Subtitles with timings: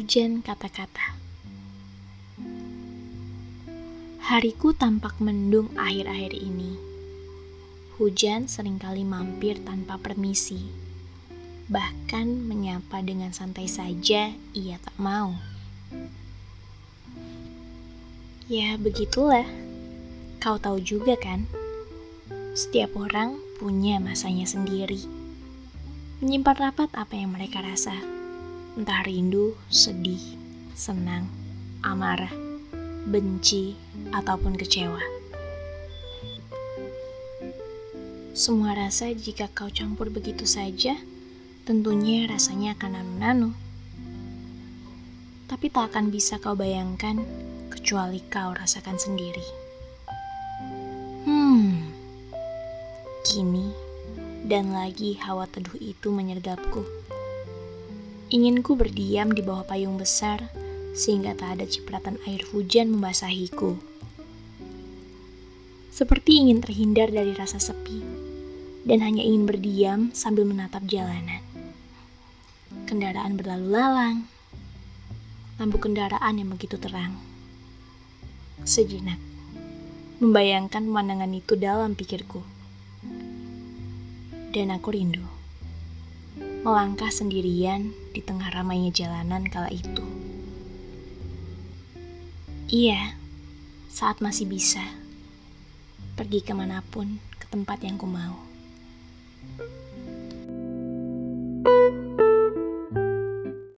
[0.00, 1.12] Hujan kata-kata
[4.32, 6.72] Hariku tampak mendung akhir-akhir ini.
[8.00, 10.72] Hujan sering kali mampir tanpa permisi.
[11.68, 15.36] Bahkan menyapa dengan santai saja ia tak mau.
[18.48, 19.44] Ya, begitulah.
[20.40, 21.44] Kau tahu juga kan?
[22.56, 25.04] Setiap orang punya masanya sendiri.
[26.24, 28.19] Menyimpan rapat apa yang mereka rasa.
[28.78, 30.22] Entah rindu, sedih,
[30.78, 31.26] senang,
[31.82, 32.30] amarah,
[33.06, 33.74] benci,
[34.14, 35.02] ataupun kecewa.
[38.30, 40.94] Semua rasa jika kau campur begitu saja,
[41.66, 43.50] tentunya rasanya akan nanu-nanu.
[45.50, 47.26] Tapi tak akan bisa kau bayangkan
[47.74, 49.44] kecuali kau rasakan sendiri.
[51.26, 51.90] Hmm,
[53.26, 53.74] kini
[54.46, 56.86] dan lagi hawa teduh itu menyergapku.
[58.30, 60.54] Inginku berdiam di bawah payung besar
[60.94, 63.74] sehingga tak ada cipratan air hujan membasahiku.
[65.90, 67.98] Seperti ingin terhindar dari rasa sepi
[68.86, 71.42] dan hanya ingin berdiam sambil menatap jalanan.
[72.86, 74.30] Kendaraan berlalu lalang,
[75.58, 77.18] lampu kendaraan yang begitu terang.
[78.62, 79.18] Sejenak,
[80.22, 82.46] membayangkan pemandangan itu dalam pikirku.
[84.54, 85.39] Dan aku rindu
[86.60, 90.04] melangkah sendirian di tengah ramainya jalanan kala itu.
[92.70, 93.18] Iya,
[93.90, 94.84] saat masih bisa
[96.14, 98.36] pergi ke mana pun ke tempat yang ku mau.